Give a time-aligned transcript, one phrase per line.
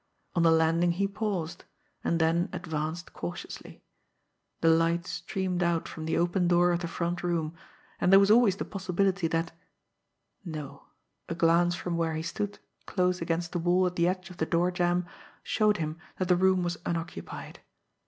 [0.33, 1.63] On the landing he paused;
[2.03, 3.83] and then advanced cautiously.
[4.61, 7.53] The light streamed out from the open door of the front room,
[7.99, 9.51] and there was always the possibility that
[10.43, 10.87] no,
[11.29, 14.47] a glance from where he stood close against the wall at the edge of the
[14.47, 15.05] door jamb,
[15.43, 17.59] showed him that the room was unoccupied.